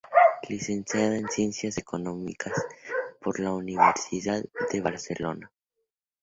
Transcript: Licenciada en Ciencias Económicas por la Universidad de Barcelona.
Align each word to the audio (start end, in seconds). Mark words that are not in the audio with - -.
Licenciada 0.49 1.15
en 1.15 1.29
Ciencias 1.29 1.77
Económicas 1.77 2.53
por 3.21 3.39
la 3.39 3.51
Universidad 3.53 4.43
de 4.71 4.81
Barcelona. 4.81 5.51